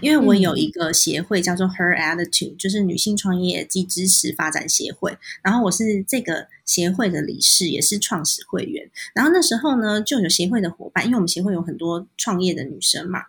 [0.00, 8.90] 因为我有一个协会叫做 Her Attitude，就是女性创业及支持发展协会，然后我是这个协会的理事，也是创始会员。
[9.14, 13.20] 然后那时候呢，就有协会的伙伴，因为我们协会有很多创业的女生嘛，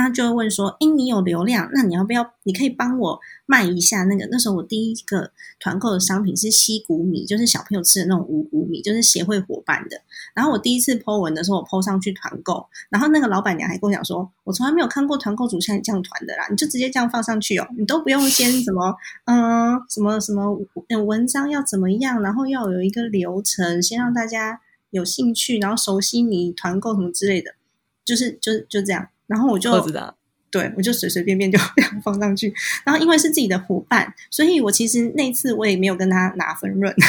[0.00, 2.34] 那就会问说：“诶，你有流量，那你要不要？
[2.44, 4.28] 你可以帮我卖一下那个？
[4.30, 10.00] 那时候我第一个团购的商品是西谷米，就是小朋友吃的那种五谷米，就是协会伙伴的。
[10.34, 20.56] 然后我第一次 Po 文的时候，我 Po 上去团购，然后那个老板娘还跟我讲说：“我从来没有看过团购主像你这样团的啦，你就直接这样放上去哦，你都不用先什么嗯、什么什么
[21.04, 27.56] 文章要怎么样，然后要有一个流程，先让大家有兴趣，然后熟悉你团购什么之类的，
[28.04, 29.08] 就是就就这样。
[29.28, 30.12] 然后我就我知道，
[30.50, 32.52] 对我就随随便便就这 样放上去，
[32.84, 37.04] 然后因为是自己的伙伴，所以我其实那次我也没有跟他拿分润，就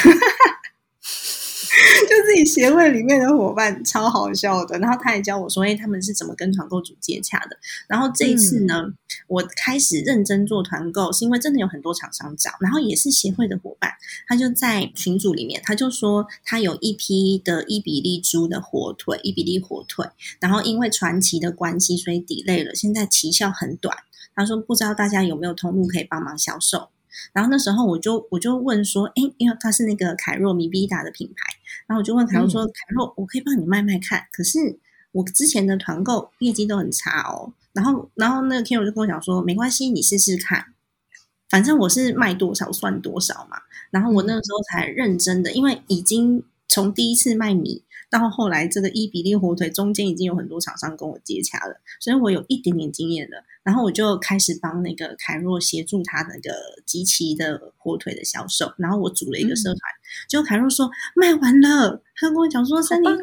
[2.22, 7.56] 自己协会里面的伙伴超好笑的，然后他也教我说，哎，他们是怎么跟团购主接洽的。
[7.86, 8.92] 然后这一次呢，
[9.26, 13.90] 我开始认真做团购，是因为真的有很多厂商找，然后也是协会的伙伴，
[14.26, 20.06] 他就在群组里面，他就说他有一批的伊比利猪的火腿，伊比利火腿，
[20.40, 23.96] 然后因为传奇的关系，所以 delay 了，现在期效很短。
[24.34, 26.88] 他说不知道大家有没有通路可以帮忙销售。
[27.32, 31.54] 然后那时候我就我就问说，哎，因为它是那个凯若米比达的品牌，
[31.86, 34.78] 然后我就问凯若说，凯若，我可以帮你卖卖看，可是
[35.12, 37.52] 我之前的团购业绩都很差哦。
[37.72, 40.66] 然后然后那个 Kiro 就跟我讲说，没关系，你试试看，
[41.48, 43.58] 反正我是卖多少算多少嘛。
[43.90, 53.42] 然后我那个时候才认真的，因为已经从第一次卖米到后来这个伊比利火腿中间已经有很多厂商跟我接洽了，所以我有一点点经验了。
[53.62, 56.50] 然后我就开始帮那个凯若协助他那个
[56.86, 59.78] 集齐的火腿的销售，然后我组了一个社团，
[60.28, 63.14] 结果凯若说卖完了，他跟我讲说三年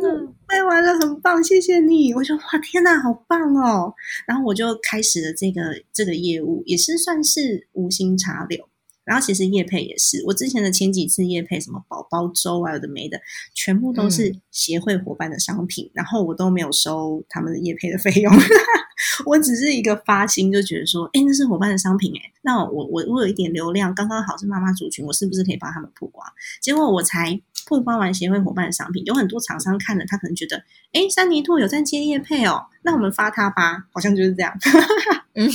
[0.47, 2.13] 卖完了，很棒，谢谢你。
[2.13, 3.93] 我说哇天哪，好棒哦！
[4.27, 8.69] 然后我就开始了这个这个业务，也是算是无心插柳。
[9.07, 13.17] 然后其实叶配也是，我之前的前几次叶配什么宝宝粥啊，有的没的，
[13.55, 18.33] 全部都是协会伙伴的商品，然后我都没有收他们的叶配的费用，
[19.25, 26.27] 我只是一个发心，就觉得说，哎，那是伙伴的商品，哎，那我我我有一点流量，刚刚好是妈妈族群，我是不是可以帮他们曝光？
[26.61, 30.57] 结果我才曝光完协会伙伴的商品，有很多厂商看了，他可能觉得，
[30.91, 34.53] 哎，三泥兔有在接叶配哦，那我们发他吧，好像就是这样，
[35.33, 35.49] 嗯。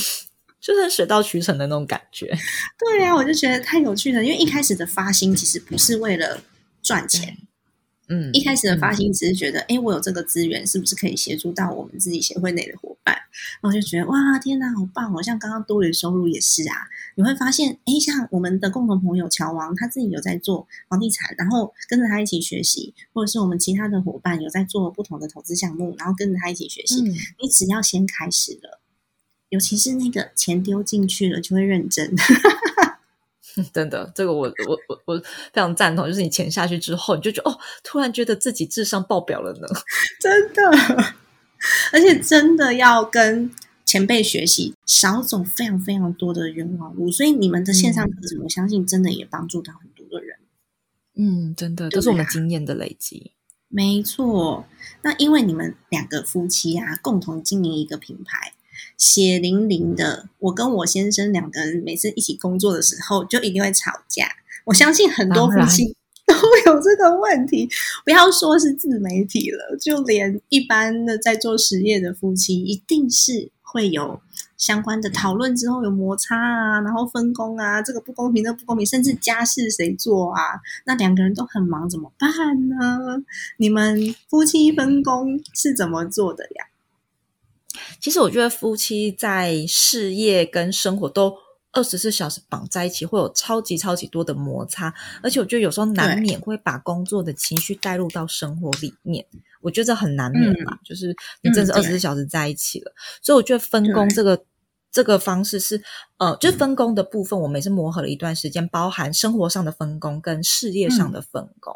[0.62, 2.26] 就是水到渠成的那种感觉，
[2.78, 4.24] 对呀，我就觉得太有趣了。
[4.24, 6.40] 因为一开始的发心其实不是为了
[6.82, 7.36] 赚钱，
[8.08, 13.16] 嗯，一开始的发心只是觉得，哎，我有这个资源，是不是可以协助到我们自己协会内的伙伴？
[13.60, 15.12] 然后就觉得，哇，天哪，好棒！
[15.12, 15.20] 哦！
[15.20, 27.02] 像刚刚多元收入也是啊，你会发现，哎，像我们的共同朋友乔王，他自己有在做房地产，然后跟着他一起学习，或者是我们其他的伙伴有在做不同的投资项目，然后跟着他一起学习。
[27.40, 28.78] 你只要先开始了。
[29.52, 32.10] 尤其是那个钱丢进去了，就会认真。
[33.70, 35.18] 真的，这个我我我我
[35.52, 36.06] 非常赞同。
[36.06, 39.68] 就是你钱下去之后，你就觉得哦，突然觉得自己智商爆表了呢。
[40.18, 40.62] 真的，
[41.92, 43.50] 而且真的要跟
[43.84, 47.12] 前辈学习，少走非常非常多的冤枉路。
[47.12, 50.38] 所以你们的线上课程，我相信真的也帮助到很多的人。
[51.14, 53.32] 嗯，真的都是我们经验的累积。
[53.68, 54.64] 没错。
[55.02, 58.54] 那因为你们两个夫妻啊，共同经营一个品牌。
[59.02, 64.28] 血淋淋的，我跟我先生两个人每次一起工作的时候，就一定会吵架。
[64.64, 65.92] 我相信很多夫妻
[66.24, 66.34] 都
[66.66, 67.68] 有这个问题，
[68.04, 74.20] 不要说是自媒体了，就连一般的在做实业的夫妻，一定是会有
[74.56, 80.40] 相关的讨论之后有摩擦啊，然后分工啊，这个不公平，那不公平，甚至家事谁做啊？
[80.86, 82.30] 那两个人都很忙，怎么办
[82.68, 83.20] 呢？
[83.56, 86.66] 你们夫妻分工是怎么做的呀？
[88.00, 91.34] 其实我觉得夫妻在事业跟生活都
[91.72, 99.26] 二十四小时绑在一起，会有超级超级多的摩擦，而且我觉得有时候难免会把工作的情绪带入到生活里面。
[99.60, 104.44] 我觉得这很难免嘛，就是你真是二十四小时在一起了，所以我觉得分工这个。
[104.92, 105.82] 这个方式是，
[106.18, 111.74] 呃，就是分工的部分，我们也是磨合了一段时间，包含生活上的分工跟事业上的分工。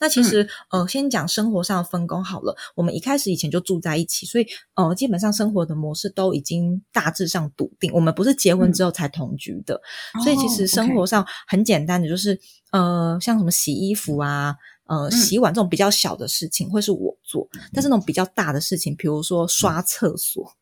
[0.00, 2.56] 那其实，呃，先讲生活上的分工好了。
[2.74, 7.92] 我们一开始以前就住在一起，所以，呃，基本上生活的模式都已经大致上笃定。
[7.94, 9.80] 我们不是结婚之后才同居的，
[10.24, 12.36] 所以其实生活上很简单的，就是，
[12.72, 14.56] 呃，像什么洗衣服啊，
[14.88, 20.52] 呃，洗碗这种比较小的事情会是我做，但是那种比较大的事情，比如说刷厕所。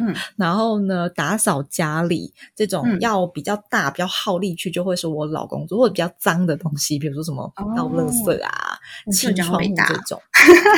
[0.00, 8.78] 嗯， 然后呢，打扫家里这种要比较大、比较耗力去，就会是我老公做，或者比较脏的东西，比如说什么倒垃圾啊、
[9.12, 10.20] 清窗户这种。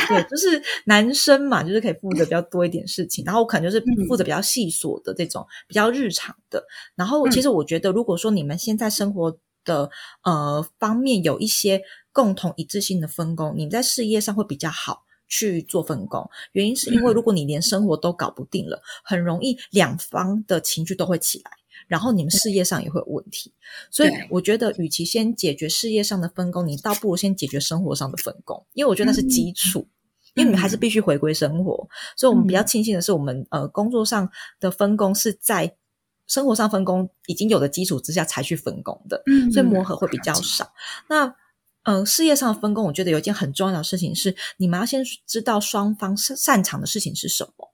[0.07, 6.63] 对，就是男生嘛，就是可以负责比较多一点事情，然后我可能就是负责比较细琐的这种比较日常的。
[6.95, 9.89] 然后，其实我觉得，如果说你们现在生活的
[10.23, 15.03] 呃方面有一些共同一致性的分工，你们在事业上会比较好。
[15.31, 21.51] 去做分工，原因是因为如果你连生活都搞不定了，很容易两方的情绪都会起来，
[21.87, 23.53] 然后你们事业上也会有问题。
[23.89, 29.87] 所以我觉得，与其先解决事业上的分工，你倒不如先解决生活上的分工，因为我觉得那是基础，
[30.35, 31.87] 因为你们还是必须回归生活。
[32.17, 35.73] 所以我们比较庆幸的是，我们呃工作上的分工是在
[36.27, 40.69] 生活上分工已经有的基础之下才去分工的，所以磨合会比较少。
[41.07, 41.33] 那
[41.83, 47.71] 嗯，事业上的分工，我觉得有一件很重要的事情是，你们要先知道双方擅擅长的事情是什么。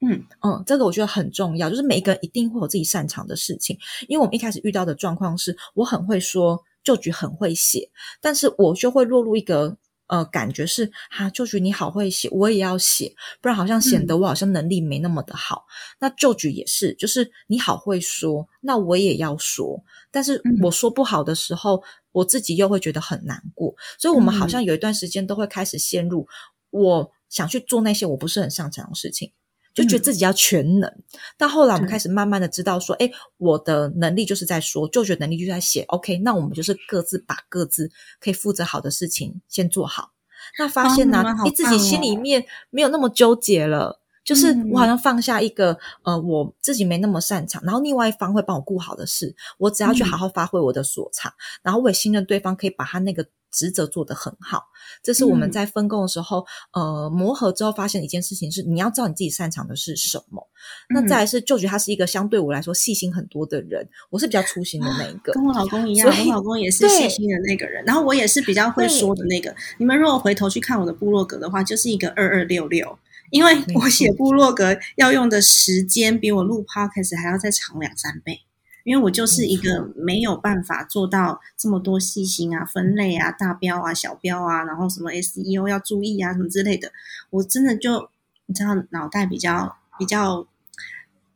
[0.00, 3.78] 嗯嗯，这个我觉得很重要，就是每一个人一定会有自己擅长的事情。
[4.08, 7.88] 因为我们一开始遇到的状况是，我很会说，旧局很会写，
[8.20, 9.76] 但是我就会落入一个
[10.08, 15.64] 呃感觉是，哈，旧局你好会写，我也要写，不然好像显得我好像能力没那么的好。
[16.00, 21.80] 那旧局也是，就是你好会说，那我也要说，但是我说不好的时候。
[22.16, 26.26] 我自己又会觉得很难过，所以我们好像有一段时间都会开始陷入，
[26.70, 29.32] 我想去做那些我不是很擅长的事情，
[29.74, 30.90] 就觉得自己要全能。
[31.36, 35.82] 到后来，我们开始慢慢的知道说，哎，我的能力就是在说，就觉能力就在写。
[35.88, 40.12] OK，那我们就是各自把各自可以负责好的事情先做好。
[40.58, 44.00] 那发现呢，你自己心里面没有那么纠结了。
[44.26, 54.64] 就是嗯我好像放下一个、呃我自己没那么擅长，然后另外一方会帮我顾好的事，我只要去嗯好好发挥我的所长，然后我也信任对方可以把他那个职责做得很好。
[55.02, 60.44] 这是我们嗯在分工的时候，呃，磨合之后发现的一件事情是，你要知道你自己擅长的是什么。
[60.90, 65.32] 那嗯再来是，就觉得他是一个相对我来说细心很多的人，我是比较粗心的那一个。
[65.32, 69.54] 跟我老公一样，我老公也是细心的那个人，然后我也是比较会说的那个。
[69.78, 72.98] 你们如果回头去看我的部落格的话，就是一个二二六六，
[73.30, 78.40] 因为我写部落格要用的时间比我录 podcast 还要再长两三倍。
[78.84, 86.92] 因为我就是一个没有办法做到这么多细心啊、分类啊、大标啊、小标啊，然后什么 SEO 要注意啊什么之类的，
[87.30, 88.08] 我真的就
[88.46, 90.46] 你知道脑袋比较比较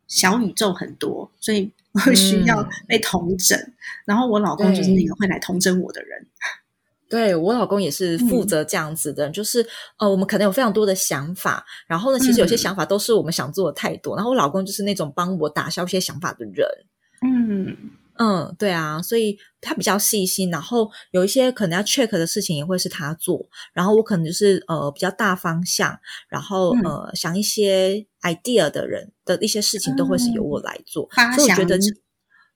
[0.06, 3.58] 小宇宙很多，所以我需要嗯被统整。
[4.04, 6.24] 然后我老公就是那个会来同整我的人。
[7.10, 8.46] 对我老公也是负嗯。
[8.46, 9.66] 责这样子的，就是
[9.98, 12.58] 呃，我们可能有非常多的想法，然后呢，其实有些嗯。
[12.58, 16.66] 想法都是我们想做的太多，然后我老公就是那种帮我打消一些想法的人。
[17.26, 17.76] 嗯。
[18.22, 25.98] 嗯，对啊，所以他比较细心，然后有一些可能要 check 的事情也会是他做，然后我可能就是呃比较大方向，
[26.28, 26.82] 然后、嗯。
[26.84, 31.78] 呃想一些 idea 的人的一些事情都会是由我来做，发所以我觉得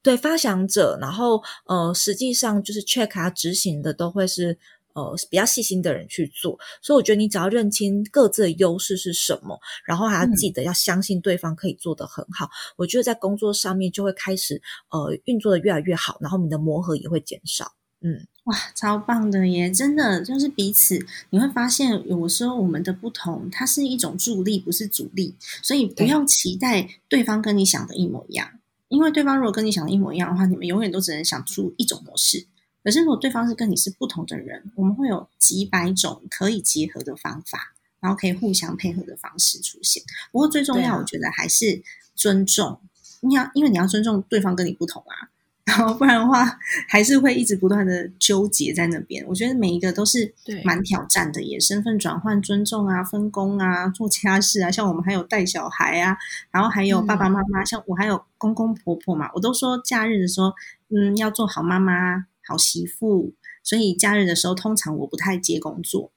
[0.04, 4.56] 对发想者，然后呃实际上就是 check 啊执行的都会是。
[4.96, 17.72] 呃，比较细心的人去做，所以我觉得你只要认清各自的优势是什么，然后还要嗯记得要相信对方可以做得很好，我觉得在工作上面就会开始呃运作的越来越好，然后你的磨合也会减少。
[18.02, 19.68] 嗯，哇，超棒的耶！
[19.68, 28.48] 真的就是彼此，你会发现有时候我们的不同，它是一种助力，不是阻力，所以不用期待对方跟你想的一模一样，
[28.94, 32.46] 因为对方如果跟你想的一模一样的话，你们永远都只能想出一种模式。
[32.84, 40.00] 可是如果对方是跟你是不同的人，我们会有几百种可以结合的方法，然后可以互相配合的方式出现。
[40.30, 41.82] 不过最重要，我觉得还是
[42.14, 42.80] 尊重。
[43.20, 45.30] 你要因为你要尊重对方跟你不同啊，
[45.64, 46.44] 然后不然的话，
[46.88, 49.24] 还是会一直不断的纠结在那边。
[49.26, 56.16] 我觉得每一个都是蛮挑战的耶，身份转换、尊重啊、分工啊、做家事啊，像我们还有带小孩啊，
[56.50, 60.52] 然后还有爸爸妈妈，像我还有公公婆婆嘛，我都说假日的时候，
[60.90, 66.12] 嗯，要做好妈妈、好媳妇，所以假日的时候，通常我不太接工作。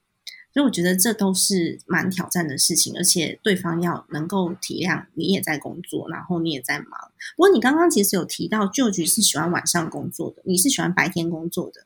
[0.58, 6.90] 所以我觉得这都是蛮挑战的事情，而且对方要能够体谅你也在工作，然后你也在忙。
[7.36, 11.86] 不过你刚刚其实有提到，旧局是喜欢晚上工作的，你是喜欢白天工作的。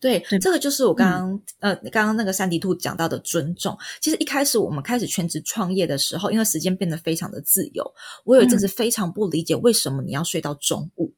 [0.00, 3.76] 对，对这个就是我刚刚、呃刚刚那个三迪兔讲到的尊重。
[4.00, 7.84] 其实一开始我们开始全职创业的时候，因为时间变得非常的自由，
[8.24, 11.12] 我有一阵子非常不理解为什么你要睡到中午，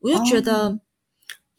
[0.00, 0.80] 我就觉得。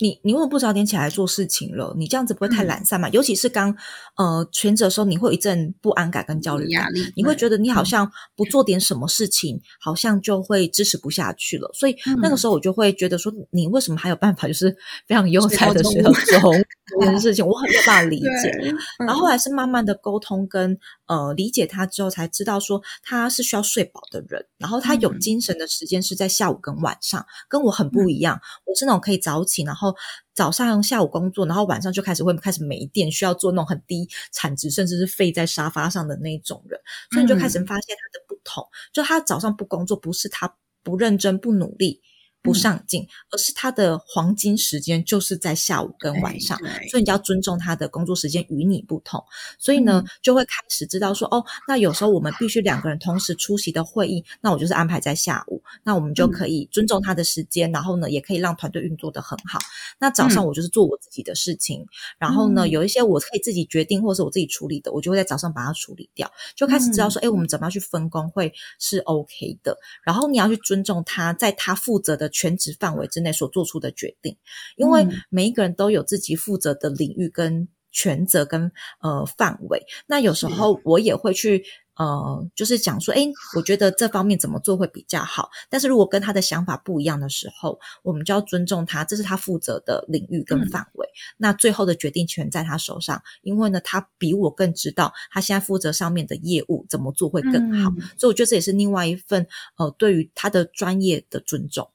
[0.03, 1.95] 你你为什么不早点起来做事情了？
[1.97, 3.07] 你这样子不会太懒散嘛？
[3.09, 3.73] 尤其是刚
[4.17, 11.71] 呃全职的时候，你会有一阵不安感跟焦虑感压，力，你会觉得得你好像不做点什么事情，好像就会支持不下去了。
[11.73, 14.75] 所以嗯那个时候我就会觉得说，你为什么还有办法，就是
[15.07, 16.63] 非常悠哉的睡睡到中
[16.99, 18.51] 这件事情，我很没有办法理 解。
[18.59, 18.73] 对，
[19.05, 20.77] 然后后来是慢慢的沟通跟
[21.07, 28.39] 呃理解他之后，才知道说他是需要睡饱的人，然后他有嗯精神的时间是在下午跟晚上，跟我很不一样。
[28.65, 29.95] 我是那种可以早起，然后
[30.33, 36.79] 早上下午工作，然后晚上就开始会开始没电，需要做那种很低产值，甚至是废在沙发上的那种人，
[37.11, 42.01] 所以你就开始发现他的不同，就他早上不工作，不是他不认真不努力。
[42.43, 46.59] 不上进，而是他的黄金时间就是在下午跟晚上，
[46.91, 49.23] 所以你就要尊重他的工作时间与你不同。
[49.57, 59.57] 所以呢，就会开始知道说，哦，那有时候我们必须两个人同时出席的会议，那我就是安排在下午，那我们就可以尊重他的时间，然后呢，也可以让团队运作的很好。
[59.99, 61.87] 那早上我就是做我自己的事情，
[62.19, 62.73] 然后呢，嗯。
[62.73, 69.77] 有一些我可以自己决定或者是我自己处理的，我就会在早上把它处理掉，就开始知道说，哎、我们怎么样去分工会是 OK 的。
[70.03, 74.35] 然后你要去尊重他在他负责的全职范围之内所做出的决定，
[74.75, 78.71] 因为嗯每一个人都有自己负责的领域跟权责跟
[79.01, 79.85] 呃范围。
[80.07, 81.63] 那有时候我也会去
[81.95, 85.51] 呃，就是讲说，诶，我觉得这方面怎么做会比较好。
[85.69, 91.07] 但是如果跟他的想法不一样的时候，我们就要尊重他，这是他负责的领域跟范围。
[91.37, 97.91] 那最后的决定权在他手上，因为呢，他比我更知道他现在负责上面的业务怎么做会更好。
[97.91, 99.45] 嗯所以我觉得这也是另外一份
[99.77, 101.87] 呃，对于他的专业的尊重。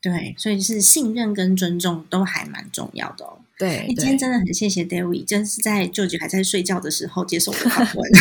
[0.00, 3.38] 对，所以是信任跟尊重都还蛮重要的哦。
[3.58, 8.10] 对哎，今天真的很谢谢 David，真是在舅舅还在睡觉的时候接受我的访问。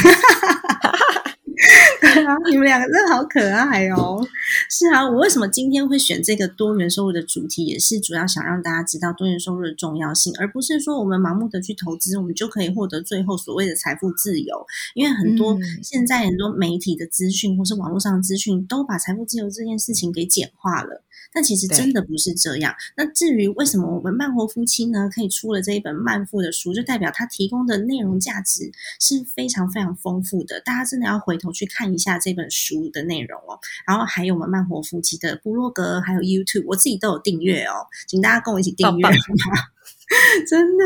[2.28, 4.22] 啊，你们两个真的好可爱哦！
[4.70, 14.66] 是啊，我为什么今天会选这个多元收入的主题，也是主要想让大家知道多元收入的重要性，而不是说我们盲目的去投资，我们就可以获得最后所谓的财富自由。
[14.94, 21.04] 因为很多现在很多媒体的资讯或是网络上的资讯，都把财富自由这件事情给简化了。
[21.34, 22.74] 但其实真的不是这样。
[22.96, 30.60] 那至于为什么我们慢活夫妻呢，可以出了这一本慢富的书，就代表它提供的内容价值是非常非常丰富的。
[30.62, 33.60] 大家真的要回头去看一下这本书的内容哦。
[33.88, 39.08] 然后还有我们慢活夫妻的部落格，还有 YouTube，我自己都有订阅哦，请大家跟我一起订阅
[40.48, 40.84] 真的。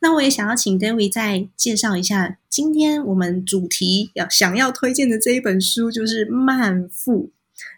[0.00, 7.30] 那我也想要请 David 再介绍一下，今天我们主题要想要推荐的这一本书，就是慢富。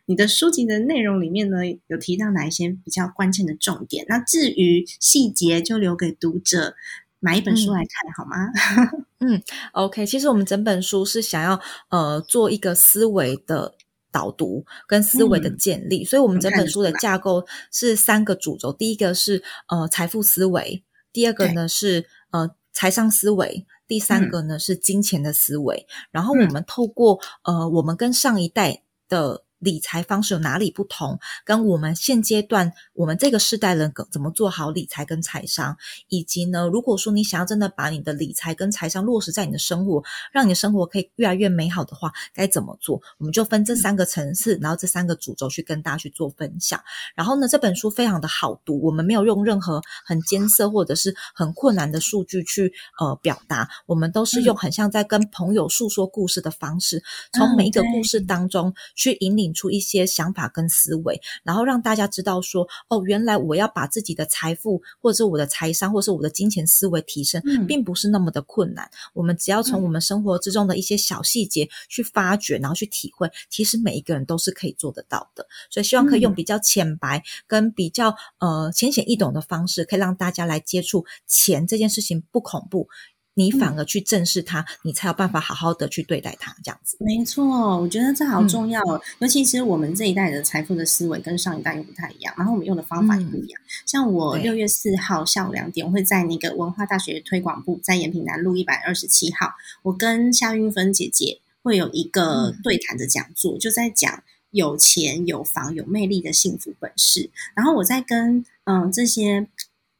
[0.07, 4.05] 你的书籍的内容里面呢，有提到哪一些比较关键的重点？
[4.07, 6.75] 那至于细节，就留给读者
[7.21, 8.37] 买一本书来看好吗？
[9.21, 9.43] 嗯
[9.73, 10.05] ，OK。
[10.05, 13.75] 其实我们整本书是想要呃做一个思维的
[14.13, 18.71] 导读跟思维的建立，所以我们整本书的架构是三个主轴。
[18.75, 20.85] 第一个是呃财富思维，
[21.15, 25.87] 第二个呢是呃财商思维，第三个呢是金钱的思维。
[26.11, 29.44] 然后我们透过呃我们跟上一代的。
[29.65, 31.19] 理财方式有哪里不同？
[31.43, 35.75] 跟我们现阶段我们这个世代人怎么做好理财跟财商，
[36.09, 43.01] 以及呢，如果说你想要真的把你的理财跟财商落实在你的生活，让你的生活可以越来越美好的话，该怎么做？
[43.17, 46.79] 我们就分这三个层次，然后这三个主轴去跟大家去做分享。
[47.15, 57.03] 然后呢，这本书非常的好读，我们没有用任何很艰涩或者是很困难的数据去呃表达，我们都是用很像在跟朋友诉说故事的方式，
[57.33, 59.54] 从每一个故事当中去引领。
[59.55, 68.91] 出一些想法跟思维，然后让大家知道说，哦，原来我要把自己的财富，或者是我的财商，或者是我的金钱思维提升，并不是那么的困难。
[69.13, 75.47] 我们只要从我们生活之中的一些小细节去发掘，然后去体会，其实每一个人都是可以做得到的。
[75.71, 82.89] 所以希望可以用比较浅白跟比较呃浅显易懂的方式，可以让大家来接触钱这件事情不恐怖。
[83.35, 86.97] 你反而去正视它，你才有办法好好的去对待它，这样子。
[87.01, 87.45] 没错，
[87.80, 88.80] 我觉得这好重要。
[89.18, 93.61] 尤其是我们这一代的财富的思维跟上一代又不太一样，然后我们用的方法也不一样。
[93.87, 99.51] 像我六月四号下午两点，我会在那个文化大学推广部，在延平南路一百二十七号，
[99.82, 104.22] 我跟夏运芬姐姐会有一个对谈的讲座，就在讲
[104.53, 107.28] 有钱、有房、有魅力的幸福本事。
[107.57, 109.49] 然后我在跟嗯这些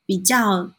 [0.07, 0.71] 比较。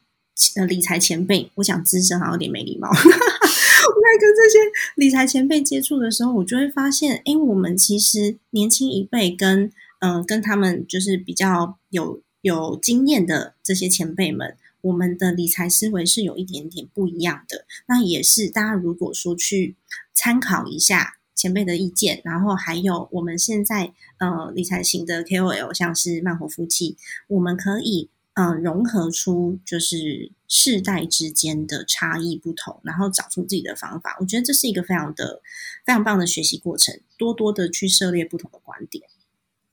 [0.56, 2.90] 呃，理财前辈，我讲资深好像有点没礼貌。
[2.92, 4.60] 我在跟这些
[4.96, 17.66] 理财前辈接触的时候，我就会发现，哎，我们其实年轻一辈跟嗯，跟他们就是比较有有经验的这些前辈们，我们的理财思维是有一点点不一样的。
[17.88, 19.76] 那也是大家如果说去
[20.14, 28.10] 参考一下前辈的意见，然后还有我们现在呃理财型的 KOL，像是慢活夫妻，我们可以。
[28.36, 34.18] 嗯，融合出就是世代之间的差异不同，然后找出自己的方法。
[34.20, 35.42] 我觉得这是一个非常的、
[35.86, 37.00] 非常棒的学习过程。
[37.18, 39.04] 多多的去涉猎不同的观点。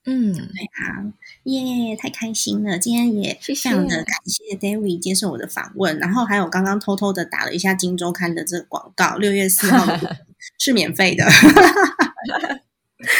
[0.04, 1.12] 嗯，对啊，
[1.44, 2.78] 耶，太开心了！
[2.78, 9.86] 今天也非常的感谢 David 接受我的访问，然后还有刚刚偷偷的打了一下《金周刊》的这个广告，六月四号
[10.58, 11.24] 是免费的，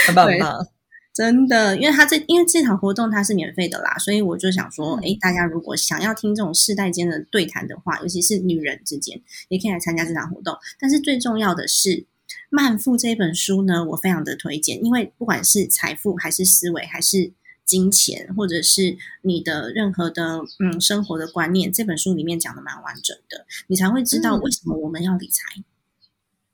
[0.07, 0.69] 很棒很棒。
[1.15, 10.57] 真的，因为他这因为这场活动它是免费的啦，所以我就想说，哎，大家如果想要听这种世代间的对谈的话，尤其是女人之间，也可以来参加这场活动。
[10.81, 11.91] 但是最重要的是，
[12.49, 17.31] 《慢富》这本书呢，我非常的推荐，因为不管是财富，还是思维，还是
[17.67, 25.63] 金钱，或者是你的任何的嗯生活的观念，这本书里面讲的蛮完整的，你才会知道为什么我们要理财，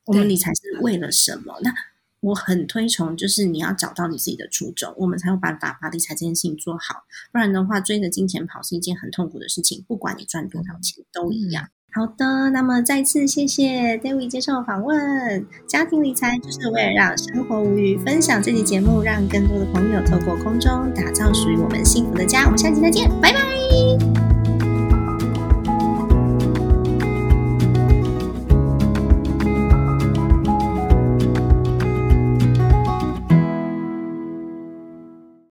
[0.07, 1.61] 我们理财是为了什么？
[1.63, 1.73] 那。
[2.21, 7.05] 我很推崇，就是你要找到你自己的初衷，我们才有办法把理财这件事情做好。
[7.33, 9.85] 不然的话，追着金钱跑是一件很痛苦的事情。
[9.87, 11.69] 不管你赚多少钱，都一样。
[11.91, 15.47] 好的，那么再次谢谢 David 接受访问。
[15.67, 22.45] 家庭理财就是为了让生活无虞，分享这期节目，让更多的朋友透过空中打造属于我们幸福的家。
[22.45, 24.18] 我们下期再见，拜拜。